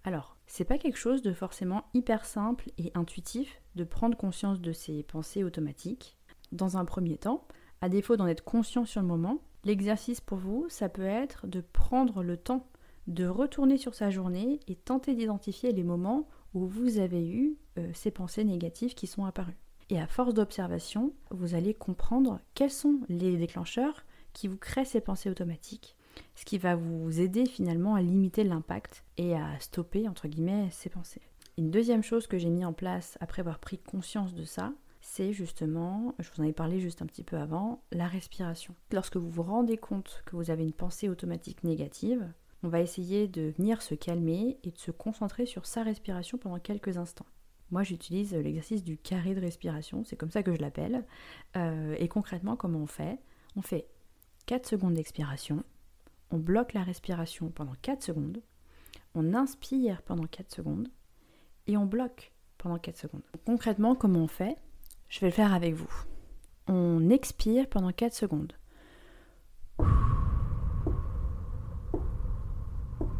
Alors, 0.03 0.37
c'est 0.45 0.63
pas 0.63 0.77
quelque 0.77 0.99
chose 0.99 1.23
de 1.23 1.33
forcément 1.33 1.85
hyper 1.95 2.23
simple 2.23 2.69
et 2.77 2.91
intuitif 2.93 3.59
de 3.73 3.83
prendre 3.83 4.15
conscience 4.15 4.61
de 4.61 4.71
ces 4.71 5.01
pensées 5.01 5.43
automatiques. 5.43 6.19
Dans 6.51 6.77
un 6.77 6.85
premier 6.85 7.17
temps, 7.17 7.47
à 7.81 7.89
défaut 7.89 8.15
d'en 8.15 8.27
être 8.27 8.43
conscient 8.43 8.85
sur 8.85 9.01
le 9.01 9.07
moment, 9.07 9.39
l'exercice 9.65 10.21
pour 10.21 10.37
vous, 10.37 10.67
ça 10.69 10.87
peut 10.87 11.01
être 11.01 11.47
de 11.47 11.61
prendre 11.61 12.21
le 12.21 12.37
temps 12.37 12.67
de 13.07 13.25
retourner 13.25 13.77
sur 13.77 13.95
sa 13.95 14.11
journée 14.11 14.59
et 14.67 14.75
tenter 14.75 15.15
d'identifier 15.15 15.71
les 15.71 15.83
moments 15.83 16.27
où 16.53 16.67
vous 16.67 16.99
avez 16.99 17.27
eu 17.27 17.57
euh, 17.79 17.89
ces 17.95 18.11
pensées 18.11 18.43
négatives 18.43 18.93
qui 18.93 19.07
sont 19.07 19.25
apparues. 19.25 19.57
Et 19.89 19.99
à 19.99 20.05
force 20.05 20.35
d'observation, 20.35 21.11
vous 21.31 21.55
allez 21.55 21.73
comprendre 21.73 22.39
quels 22.53 22.69
sont 22.69 22.99
les 23.09 23.35
déclencheurs 23.35 24.05
qui 24.33 24.47
vous 24.47 24.57
créent 24.57 24.85
ces 24.85 25.01
pensées 25.01 25.29
automatiques, 25.29 25.95
ce 26.35 26.45
qui 26.45 26.57
va 26.57 26.75
vous 26.75 27.19
aider 27.19 27.45
finalement 27.45 27.95
à 27.95 28.01
limiter 28.01 28.43
l'impact 28.43 29.03
et 29.17 29.35
à 29.35 29.59
stopper, 29.59 30.07
entre 30.07 30.27
guillemets, 30.27 30.69
ces 30.71 30.89
pensées. 30.89 31.21
Une 31.57 31.71
deuxième 31.71 32.03
chose 32.03 32.27
que 32.27 32.37
j'ai 32.37 32.49
mis 32.49 32.65
en 32.65 32.73
place 32.73 33.17
après 33.19 33.39
avoir 33.39 33.59
pris 33.59 33.79
conscience 33.79 34.35
de 34.35 34.43
ça, 34.43 34.73
c'est 35.01 35.33
justement, 35.33 36.13
je 36.19 36.29
vous 36.29 36.41
en 36.41 36.45
ai 36.45 36.53
parlé 36.53 36.79
juste 36.79 37.01
un 37.01 37.05
petit 37.05 37.23
peu 37.23 37.37
avant, 37.37 37.81
la 37.91 38.07
respiration. 38.07 38.75
Lorsque 38.91 39.17
vous 39.17 39.29
vous 39.29 39.43
rendez 39.43 39.77
compte 39.77 40.21
que 40.25 40.35
vous 40.35 40.51
avez 40.51 40.63
une 40.63 40.73
pensée 40.73 41.09
automatique 41.09 41.63
négative, 41.63 42.27
on 42.63 42.69
va 42.69 42.81
essayer 42.81 43.27
de 43.27 43.53
venir 43.57 43.81
se 43.81 43.95
calmer 43.95 44.57
et 44.63 44.71
de 44.71 44.77
se 44.77 44.91
concentrer 44.91 45.45
sur 45.45 45.65
sa 45.65 45.83
respiration 45.83 46.37
pendant 46.37 46.59
quelques 46.59 46.97
instants. 46.97 47.25
Moi, 47.71 47.83
j'utilise 47.83 48.33
l'exercice 48.33 48.83
du 48.83 48.97
carré 48.97 49.35
de 49.35 49.41
respiration, 49.41 50.03
c'est 50.03 50.15
comme 50.15 50.31
ça 50.31 50.43
que 50.43 50.53
je 50.53 50.61
l'appelle. 50.61 51.05
Euh, 51.55 51.95
et 51.97 52.07
concrètement, 52.07 52.55
comment 52.55 52.79
on 52.79 52.87
fait? 52.87 53.19
On 53.55 53.61
fait 53.61 53.87
4 54.47 54.65
secondes 54.65 54.95
d'expiration, 54.95 55.63
on 56.31 56.37
bloque 56.37 56.73
la 56.73 56.83
respiration 56.83 57.49
pendant 57.49 57.75
4 57.81 58.01
secondes, 58.01 58.41
on 59.13 59.33
inspire 59.33 60.01
pendant 60.01 60.25
4 60.25 60.51
secondes 60.51 60.89
et 61.67 61.77
on 61.77 61.85
bloque 61.85 62.31
pendant 62.57 62.79
4 62.79 62.97
secondes. 62.97 63.23
Concrètement, 63.45 63.93
comment 63.93 64.21
on 64.21 64.27
fait? 64.27 64.57
Je 65.09 65.19
vais 65.19 65.27
le 65.27 65.33
faire 65.33 65.53
avec 65.53 65.75
vous. 65.75 65.91
On 66.67 67.09
expire 67.09 67.67
pendant 67.67 67.91
4 67.91 68.13
secondes. 68.13 68.53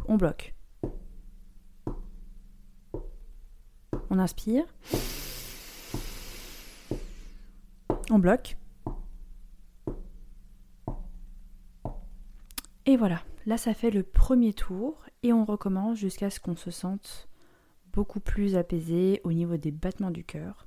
on 0.08 0.16
bloque. 0.16 0.54
On 4.10 4.18
inspire. 4.18 4.64
On 8.10 8.18
bloque. 8.18 8.57
Et 12.88 12.96
voilà, 12.96 13.20
là 13.44 13.58
ça 13.58 13.74
fait 13.74 13.90
le 13.90 14.02
premier 14.02 14.54
tour 14.54 15.04
et 15.22 15.34
on 15.34 15.44
recommence 15.44 15.98
jusqu'à 15.98 16.30
ce 16.30 16.40
qu'on 16.40 16.56
se 16.56 16.70
sente 16.70 17.28
beaucoup 17.92 18.18
plus 18.18 18.56
apaisé 18.56 19.20
au 19.24 19.32
niveau 19.34 19.58
des 19.58 19.72
battements 19.72 20.10
du 20.10 20.24
cœur. 20.24 20.66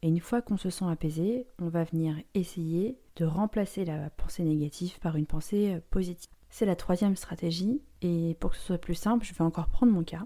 Et 0.00 0.06
une 0.06 0.20
fois 0.20 0.42
qu'on 0.42 0.58
se 0.58 0.70
sent 0.70 0.84
apaisé, 0.88 1.48
on 1.58 1.66
va 1.66 1.82
venir 1.82 2.14
essayer 2.34 3.00
de 3.16 3.24
remplacer 3.24 3.84
la 3.84 4.10
pensée 4.10 4.44
négative 4.44 5.00
par 5.00 5.16
une 5.16 5.26
pensée 5.26 5.74
euh, 5.74 5.80
positive. 5.90 6.30
C'est 6.50 6.66
la 6.66 6.76
troisième 6.76 7.16
stratégie 7.16 7.82
et 8.00 8.36
pour 8.38 8.52
que 8.52 8.58
ce 8.58 8.62
soit 8.62 8.78
plus 8.78 8.94
simple, 8.94 9.26
je 9.26 9.34
vais 9.34 9.42
encore 9.42 9.66
prendre 9.66 9.92
mon 9.92 10.04
cas. 10.04 10.24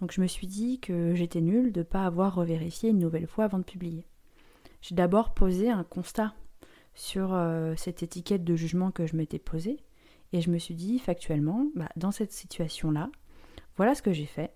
Donc 0.00 0.10
je 0.10 0.20
me 0.20 0.26
suis 0.26 0.48
dit 0.48 0.80
que 0.80 1.14
j'étais 1.14 1.42
nulle 1.42 1.70
de 1.70 1.78
ne 1.78 1.84
pas 1.84 2.04
avoir 2.04 2.34
revérifié 2.34 2.90
une 2.90 2.98
nouvelle 2.98 3.28
fois 3.28 3.44
avant 3.44 3.58
de 3.58 3.62
publier. 3.62 4.04
J'ai 4.82 4.96
d'abord 4.96 5.32
posé 5.32 5.70
un 5.70 5.84
constat 5.84 6.34
sur 6.96 7.34
euh, 7.34 7.74
cette 7.76 8.02
étiquette 8.02 8.42
de 8.42 8.56
jugement 8.56 8.90
que 8.90 9.06
je 9.06 9.14
m'étais 9.14 9.38
posée 9.38 9.78
et 10.32 10.40
je 10.40 10.50
me 10.50 10.58
suis 10.58 10.74
dit 10.74 10.98
factuellement, 10.98 11.66
bah, 11.74 11.88
dans 11.96 12.10
cette 12.10 12.32
situation-là, 12.32 13.10
voilà 13.76 13.94
ce 13.94 14.02
que 14.02 14.12
j'ai 14.12 14.26
fait 14.26 14.52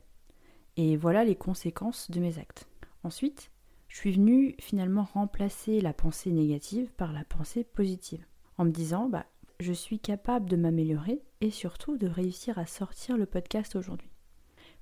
et 0.76 0.96
voilà 0.96 1.24
les 1.24 1.36
conséquences 1.36 2.10
de 2.10 2.20
mes 2.20 2.38
actes. 2.38 2.68
Ensuite, 3.02 3.50
je 3.88 3.96
suis 3.96 4.12
venue 4.12 4.54
finalement 4.60 5.04
remplacer 5.04 5.80
la 5.80 5.92
pensée 5.92 6.30
négative 6.30 6.92
par 6.96 7.12
la 7.12 7.24
pensée 7.24 7.64
positive 7.64 8.24
en 8.56 8.64
me 8.64 8.70
disant, 8.70 9.08
bah, 9.08 9.26
je 9.58 9.72
suis 9.72 9.98
capable 9.98 10.48
de 10.48 10.56
m'améliorer 10.56 11.22
et 11.40 11.50
surtout 11.50 11.98
de 11.98 12.06
réussir 12.06 12.58
à 12.58 12.66
sortir 12.66 13.16
le 13.16 13.26
podcast 13.26 13.76
aujourd'hui. 13.76 14.10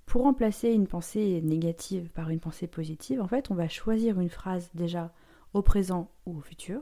Pour 0.07 0.23
remplacer 0.23 0.71
une 0.71 0.87
pensée 0.87 1.41
négative 1.43 2.11
par 2.11 2.31
une 2.31 2.41
pensée 2.41 2.67
positive, 2.67 3.21
en 3.21 3.29
fait, 3.29 3.51
on 3.51 3.55
va 3.55 3.69
choisir 3.69 4.21
une 4.21 4.31
phrase 4.31 4.71
déjà 4.75 5.13
au 5.53 5.63
présent 5.63 6.11
ou 6.27 6.39
au 6.39 6.41
futur. 6.41 6.81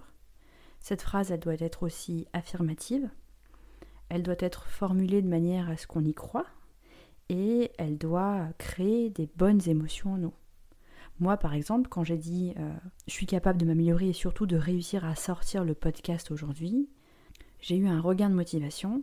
Cette 0.78 1.02
phrase, 1.02 1.32
elle 1.32 1.40
doit 1.40 1.54
être 1.54 1.82
aussi 1.82 2.28
affirmative. 2.32 3.10
Elle 4.08 4.22
doit 4.22 4.36
être 4.38 4.66
formulée 4.66 5.22
de 5.22 5.28
manière 5.28 5.68
à 5.68 5.76
ce 5.76 5.86
qu'on 5.86 6.04
y 6.04 6.14
croit 6.14 6.46
et 7.28 7.72
elle 7.78 7.98
doit 7.98 8.48
créer 8.58 9.10
des 9.10 9.28
bonnes 9.36 9.68
émotions 9.68 10.14
en 10.14 10.18
nous. 10.18 10.34
Moi, 11.18 11.36
par 11.38 11.54
exemple, 11.54 11.88
quand 11.88 12.04
j'ai 12.04 12.18
dit 12.18 12.52
euh, 12.58 12.72
je 13.06 13.12
suis 13.12 13.26
capable 13.26 13.58
de 13.58 13.64
m'améliorer 13.64 14.10
et 14.10 14.12
surtout 14.12 14.46
de 14.46 14.56
réussir 14.56 15.04
à 15.04 15.14
sortir 15.14 15.64
le 15.64 15.75
podcast 15.75 16.30
aujourd'hui, 16.30 16.88
j'ai 17.60 17.76
eu 17.76 17.88
un 17.88 18.00
regain 18.00 18.28
de 18.28 18.34
motivation. 18.34 19.02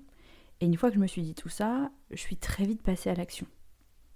Et 0.61 0.65
une 0.65 0.77
fois 0.77 0.89
que 0.89 0.95
je 0.95 1.01
me 1.01 1.07
suis 1.07 1.23
dit 1.23 1.33
tout 1.33 1.49
ça, 1.49 1.91
je 2.11 2.17
suis 2.17 2.37
très 2.37 2.65
vite 2.65 2.83
passée 2.83 3.09
à 3.09 3.15
l'action. 3.15 3.47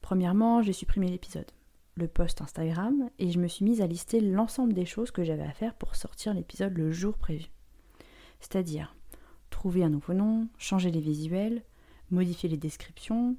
Premièrement, 0.01 0.61
j'ai 0.61 0.73
supprimé 0.73 1.09
l'épisode, 1.09 1.51
le 1.95 2.07
post 2.07 2.41
Instagram, 2.41 3.09
et 3.19 3.31
je 3.31 3.39
me 3.39 3.47
suis 3.47 3.65
mise 3.65 3.81
à 3.81 3.87
lister 3.87 4.21
l'ensemble 4.21 4.73
des 4.73 4.85
choses 4.85 5.11
que 5.11 5.23
j'avais 5.23 5.43
à 5.43 5.51
faire 5.51 5.73
pour 5.73 5.95
sortir 5.95 6.33
l'épisode 6.33 6.77
le 6.77 6.91
jour 6.91 7.17
prévu. 7.17 7.47
C'est-à-dire 8.39 8.95
trouver 9.57 9.83
un 9.83 9.89
nouveau 9.89 10.13
nom, 10.13 10.47
changer 10.59 10.91
les 10.91 10.99
visuels, 10.99 11.63
modifier 12.11 12.47
les 12.47 12.57
descriptions, 12.57 13.35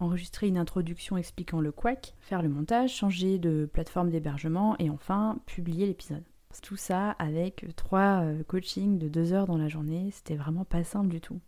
enregistrer 0.00 0.48
une 0.48 0.56
introduction 0.56 1.18
expliquant 1.18 1.60
le 1.60 1.72
quack, 1.72 2.14
faire 2.20 2.40
le 2.40 2.48
montage, 2.48 2.94
changer 2.94 3.38
de 3.38 3.68
plateforme 3.70 4.08
d'hébergement 4.08 4.76
et 4.78 4.88
enfin 4.88 5.38
publier 5.44 5.84
l'épisode. 5.84 6.24
Tout 6.62 6.78
ça 6.78 7.10
avec 7.10 7.66
trois 7.76 8.22
euh, 8.22 8.42
coachings 8.44 8.96
de 8.96 9.08
deux 9.08 9.34
heures 9.34 9.46
dans 9.46 9.58
la 9.58 9.68
journée, 9.68 10.08
c'était 10.10 10.36
vraiment 10.36 10.64
pas 10.64 10.84
simple 10.84 11.08
du 11.08 11.20
tout. 11.20 11.38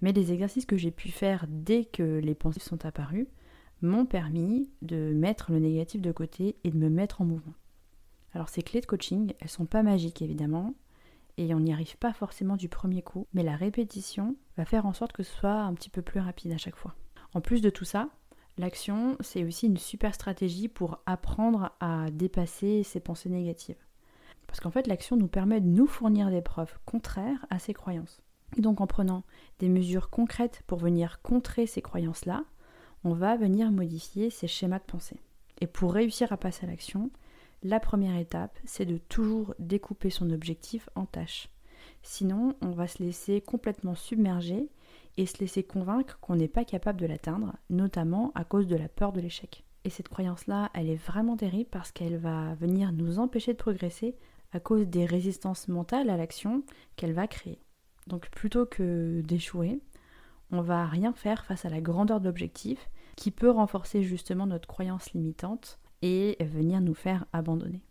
Mais 0.00 0.12
les 0.12 0.32
exercices 0.32 0.64
que 0.64 0.76
j'ai 0.76 0.92
pu 0.92 1.08
faire 1.08 1.46
dès 1.48 1.86
que 1.86 2.20
les 2.20 2.36
pensées 2.36 2.60
sont 2.60 2.86
apparues 2.86 3.26
m'ont 3.82 4.06
permis 4.06 4.68
de 4.82 5.12
mettre 5.12 5.50
le 5.50 5.58
négatif 5.58 6.00
de 6.00 6.12
côté 6.12 6.54
et 6.62 6.70
de 6.70 6.78
me 6.78 6.88
mettre 6.88 7.20
en 7.20 7.24
mouvement. 7.24 7.54
Alors 8.32 8.48
ces 8.48 8.62
clés 8.62 8.80
de 8.80 8.86
coaching, 8.86 9.32
elles 9.40 9.48
sont 9.48 9.66
pas 9.66 9.82
magiques 9.82 10.22
évidemment, 10.22 10.76
et 11.38 11.54
on 11.54 11.60
n'y 11.60 11.72
arrive 11.72 11.96
pas 11.98 12.12
forcément 12.12 12.56
du 12.56 12.68
premier 12.68 13.02
coup, 13.02 13.26
mais 13.32 13.42
la 13.42 13.56
répétition 13.56 14.36
va 14.56 14.64
faire 14.64 14.86
en 14.86 14.92
sorte 14.92 15.12
que 15.12 15.22
ce 15.22 15.32
soit 15.32 15.60
un 15.60 15.74
petit 15.74 15.90
peu 15.90 16.02
plus 16.02 16.20
rapide 16.20 16.52
à 16.52 16.58
chaque 16.58 16.76
fois. 16.76 16.94
En 17.34 17.40
plus 17.40 17.60
de 17.60 17.70
tout 17.70 17.84
ça, 17.84 18.08
l'action, 18.56 19.16
c'est 19.20 19.44
aussi 19.44 19.66
une 19.66 19.76
super 19.76 20.14
stratégie 20.14 20.68
pour 20.68 21.00
apprendre 21.06 21.72
à 21.80 22.10
dépasser 22.10 22.82
ses 22.82 23.00
pensées 23.00 23.28
négatives. 23.28 23.76
Parce 24.46 24.60
qu'en 24.60 24.70
fait, 24.70 24.86
l'action 24.86 25.16
nous 25.16 25.28
permet 25.28 25.60
de 25.60 25.66
nous 25.66 25.86
fournir 25.86 26.30
des 26.30 26.42
preuves 26.42 26.78
contraires 26.84 27.44
à 27.50 27.58
ces 27.58 27.74
croyances. 27.74 28.22
Et 28.56 28.60
donc 28.60 28.80
en 28.80 28.86
prenant 28.86 29.24
des 29.58 29.68
mesures 29.68 30.08
concrètes 30.08 30.62
pour 30.66 30.78
venir 30.78 31.20
contrer 31.22 31.66
ces 31.66 31.82
croyances-là, 31.82 32.44
on 33.04 33.12
va 33.12 33.36
venir 33.36 33.70
modifier 33.70 34.30
ces 34.30 34.46
schémas 34.46 34.78
de 34.78 34.84
pensée. 34.84 35.20
Et 35.60 35.66
pour 35.66 35.92
réussir 35.92 36.32
à 36.32 36.36
passer 36.36 36.64
à 36.66 36.68
l'action, 36.68 37.10
la 37.62 37.80
première 37.80 38.16
étape, 38.16 38.58
c'est 38.64 38.86
de 38.86 38.98
toujours 38.98 39.54
découper 39.58 40.10
son 40.10 40.30
objectif 40.30 40.88
en 40.94 41.06
tâches. 41.06 41.48
Sinon, 42.02 42.54
on 42.60 42.70
va 42.70 42.86
se 42.86 43.02
laisser 43.02 43.40
complètement 43.40 43.94
submerger 43.94 44.68
et 45.16 45.26
se 45.26 45.38
laisser 45.38 45.62
convaincre 45.62 46.18
qu'on 46.20 46.36
n'est 46.36 46.48
pas 46.48 46.64
capable 46.64 47.00
de 47.00 47.06
l'atteindre, 47.06 47.54
notamment 47.70 48.32
à 48.34 48.44
cause 48.44 48.66
de 48.66 48.76
la 48.76 48.88
peur 48.88 49.12
de 49.12 49.20
l'échec. 49.20 49.64
Et 49.84 49.90
cette 49.90 50.08
croyance-là, 50.08 50.70
elle 50.74 50.90
est 50.90 50.96
vraiment 50.96 51.36
terrible 51.36 51.70
parce 51.70 51.92
qu'elle 51.92 52.16
va 52.16 52.54
venir 52.54 52.92
nous 52.92 53.18
empêcher 53.18 53.52
de 53.52 53.58
progresser 53.58 54.16
à 54.52 54.60
cause 54.60 54.86
des 54.86 55.04
résistances 55.04 55.68
mentales 55.68 56.10
à 56.10 56.16
l'action 56.16 56.62
qu'elle 56.96 57.12
va 57.12 57.26
créer. 57.26 57.60
Donc 58.06 58.28
plutôt 58.30 58.66
que 58.66 59.20
d'échouer, 59.22 59.80
on 60.50 60.60
va 60.60 60.86
rien 60.86 61.12
faire 61.12 61.44
face 61.44 61.64
à 61.64 61.70
la 61.70 61.80
grandeur 61.80 62.20
de 62.20 62.26
l'objectif 62.26 62.88
qui 63.16 63.30
peut 63.30 63.50
renforcer 63.50 64.02
justement 64.02 64.46
notre 64.46 64.68
croyance 64.68 65.12
limitante 65.12 65.78
et 66.02 66.36
venir 66.40 66.80
nous 66.80 66.94
faire 66.94 67.26
abandonner. 67.32 67.82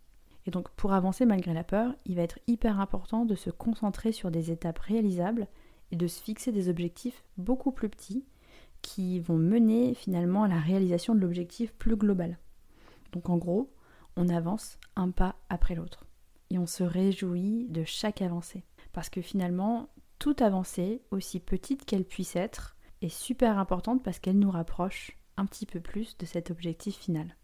Et 0.46 0.50
donc 0.50 0.70
pour 0.70 0.92
avancer 0.92 1.26
malgré 1.26 1.52
la 1.52 1.64
peur, 1.64 1.94
il 2.04 2.16
va 2.16 2.22
être 2.22 2.38
hyper 2.46 2.80
important 2.80 3.24
de 3.24 3.34
se 3.34 3.50
concentrer 3.50 4.12
sur 4.12 4.30
des 4.30 4.50
étapes 4.50 4.78
réalisables 4.78 5.48
et 5.90 5.96
de 5.96 6.06
se 6.06 6.22
fixer 6.22 6.52
des 6.52 6.68
objectifs 6.68 7.24
beaucoup 7.36 7.72
plus 7.72 7.88
petits 7.88 8.24
qui 8.82 9.18
vont 9.18 9.38
mener 9.38 9.94
finalement 9.94 10.44
à 10.44 10.48
la 10.48 10.58
réalisation 10.60 11.14
de 11.14 11.20
l'objectif 11.20 11.72
plus 11.74 11.96
global. 11.96 12.38
Donc 13.12 13.28
en 13.28 13.36
gros, 13.36 13.72
on 14.16 14.28
avance 14.28 14.78
un 14.94 15.10
pas 15.10 15.36
après 15.48 15.74
l'autre 15.74 16.06
et 16.50 16.58
on 16.58 16.66
se 16.66 16.84
réjouit 16.84 17.66
de 17.68 17.84
chaque 17.84 18.22
avancée. 18.22 18.64
Parce 18.92 19.10
que 19.10 19.20
finalement, 19.20 19.88
toute 20.18 20.42
avancée, 20.42 21.02
aussi 21.10 21.40
petite 21.40 21.84
qu'elle 21.84 22.04
puisse 22.04 22.36
être, 22.36 22.76
est 23.02 23.08
super 23.08 23.58
importante 23.58 24.02
parce 24.02 24.18
qu'elle 24.18 24.38
nous 24.38 24.50
rapproche 24.50 25.16
un 25.36 25.44
petit 25.44 25.66
peu 25.66 25.80
plus 25.80 26.16
de 26.18 26.24
cet 26.24 26.50
objectif 26.50 26.96
final. 26.96 27.36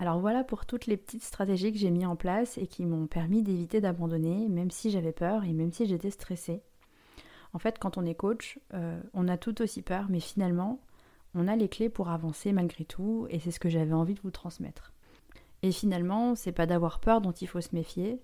Alors 0.00 0.18
voilà 0.18 0.44
pour 0.44 0.64
toutes 0.64 0.86
les 0.86 0.96
petites 0.96 1.22
stratégies 1.22 1.74
que 1.74 1.78
j'ai 1.78 1.90
mis 1.90 2.06
en 2.06 2.16
place 2.16 2.56
et 2.56 2.66
qui 2.66 2.86
m'ont 2.86 3.06
permis 3.06 3.42
d'éviter 3.42 3.82
d'abandonner, 3.82 4.48
même 4.48 4.70
si 4.70 4.90
j'avais 4.90 5.12
peur 5.12 5.44
et 5.44 5.52
même 5.52 5.74
si 5.74 5.84
j'étais 5.84 6.10
stressée. 6.10 6.62
En 7.52 7.58
fait, 7.58 7.78
quand 7.78 7.98
on 7.98 8.06
est 8.06 8.14
coach, 8.14 8.58
euh, 8.72 8.98
on 9.12 9.28
a 9.28 9.36
tout 9.36 9.60
aussi 9.60 9.82
peur, 9.82 10.06
mais 10.08 10.20
finalement, 10.20 10.80
on 11.34 11.46
a 11.46 11.54
les 11.54 11.68
clés 11.68 11.90
pour 11.90 12.08
avancer 12.08 12.52
malgré 12.52 12.86
tout, 12.86 13.26
et 13.28 13.40
c'est 13.40 13.50
ce 13.50 13.60
que 13.60 13.68
j'avais 13.68 13.92
envie 13.92 14.14
de 14.14 14.22
vous 14.22 14.30
transmettre. 14.30 14.94
Et 15.60 15.70
finalement, 15.70 16.34
c'est 16.34 16.50
pas 16.50 16.64
d'avoir 16.64 17.00
peur 17.00 17.20
dont 17.20 17.32
il 17.32 17.46
faut 17.46 17.60
se 17.60 17.74
méfier, 17.74 18.22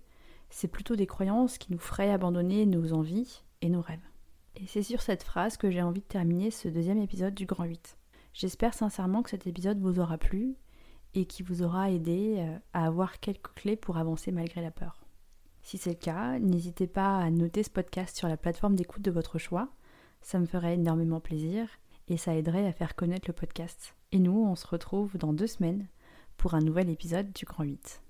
c'est 0.48 0.68
plutôt 0.68 0.96
des 0.96 1.06
croyances 1.06 1.58
qui 1.58 1.72
nous 1.72 1.78
feraient 1.78 2.10
abandonner 2.10 2.64
nos 2.64 2.94
envies 2.94 3.42
et 3.60 3.68
nos 3.68 3.82
rêves. 3.82 4.08
Et 4.54 4.66
c'est 4.66 4.82
sur 4.82 5.02
cette 5.02 5.24
phrase 5.24 5.58
que 5.58 5.70
j'ai 5.70 5.82
envie 5.82 6.00
de 6.00 6.06
terminer 6.06 6.50
ce 6.50 6.68
deuxième 6.68 7.02
épisode 7.02 7.34
du 7.34 7.44
Grand 7.44 7.64
8. 7.64 7.98
J'espère 8.32 8.72
sincèrement 8.72 9.22
que 9.22 9.28
cet 9.28 9.46
épisode 9.46 9.78
vous 9.78 10.00
aura 10.00 10.16
plu 10.16 10.56
et 11.16 11.24
qui 11.24 11.42
vous 11.42 11.62
aura 11.62 11.90
aidé 11.90 12.36
euh, 12.38 12.58
à 12.72 12.86
avoir 12.86 13.18
quelques 13.18 13.52
clés 13.54 13.76
pour 13.76 13.96
avancer 13.96 14.30
malgré 14.30 14.60
la 14.60 14.70
peur. 14.70 15.00
Si 15.62 15.78
c'est 15.78 15.90
le 15.90 15.96
cas, 15.96 16.38
n'hésitez 16.38 16.86
pas 16.86 17.18
à 17.18 17.30
noter 17.30 17.64
ce 17.64 17.70
podcast 17.70 18.16
sur 18.16 18.28
la 18.28 18.36
plateforme 18.36 18.76
d'écoute 18.76 19.02
de 19.02 19.10
votre 19.10 19.38
choix. 19.38 19.68
Ça 20.20 20.38
me 20.38 20.46
ferait 20.46 20.74
énormément 20.74 21.18
plaisir 21.18 21.66
et 22.06 22.16
ça 22.16 22.36
aiderait 22.36 22.66
à 22.66 22.72
faire 22.72 22.94
connaître 22.94 23.28
le 23.28 23.34
podcast. 23.34 23.96
Et 24.12 24.18
nous, 24.18 24.46
on 24.46 24.54
se 24.54 24.66
retrouve 24.66 25.16
dans 25.16 25.32
deux 25.32 25.48
semaines 25.48 25.88
pour 26.36 26.54
un 26.54 26.60
nouvel 26.60 26.90
épisode 26.90 27.32
du 27.32 27.46
Grand 27.46 27.64
8. 27.64 28.05